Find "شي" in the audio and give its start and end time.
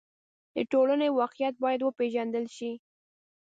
2.55-2.71